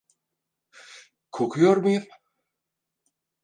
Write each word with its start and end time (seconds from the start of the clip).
Kokuyor 1.31 1.77
muyum? 1.77 2.03